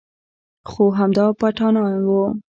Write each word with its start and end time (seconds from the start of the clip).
خو 0.69 0.83
همدا 0.99 1.25
پټانان 1.39 1.93
و. 2.05 2.09